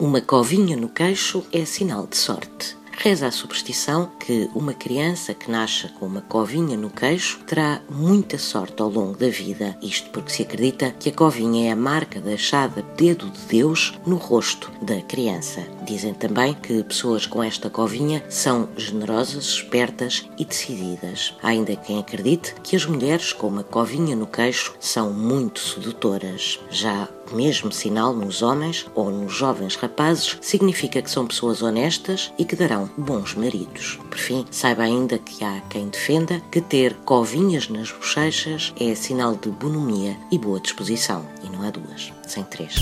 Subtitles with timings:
[0.00, 2.74] Uma covinha no queixo é sinal de sorte.
[2.90, 8.38] Reza a superstição que uma criança que nasça com uma covinha no queixo terá muita
[8.38, 9.76] sorte ao longo da vida.
[9.82, 13.92] Isto porque se acredita que a covinha é a marca da achada dedo de Deus
[14.06, 15.66] no rosto da criança.
[15.86, 21.34] Dizem também que pessoas com esta covinha são generosas, espertas e decididas.
[21.42, 26.58] Há ainda quem acredite que as mulheres com uma covinha no queixo são muito sedutoras.
[26.70, 32.32] Já o mesmo sinal nos homens ou nos jovens rapazes significa que são pessoas honestas
[32.38, 33.98] e que darão bons maridos.
[34.08, 39.34] Por fim, saiba ainda que há quem defenda que ter covinhas nas bochechas é sinal
[39.34, 41.24] de bonomia e boa disposição.
[41.42, 42.74] E não há duas, sem três.